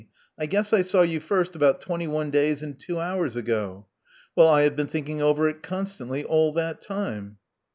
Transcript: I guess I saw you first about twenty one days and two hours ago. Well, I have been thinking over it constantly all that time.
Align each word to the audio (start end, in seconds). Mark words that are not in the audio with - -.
I 0.35 0.47
guess 0.47 0.73
I 0.73 0.81
saw 0.81 1.03
you 1.03 1.19
first 1.19 1.55
about 1.55 1.79
twenty 1.79 2.07
one 2.07 2.31
days 2.31 2.63
and 2.63 2.79
two 2.79 2.97
hours 2.97 3.35
ago. 3.35 3.85
Well, 4.35 4.47
I 4.47 4.63
have 4.63 4.75
been 4.75 4.87
thinking 4.87 5.21
over 5.21 5.47
it 5.47 5.61
constantly 5.61 6.23
all 6.23 6.51
that 6.53 6.81
time. 6.81 7.37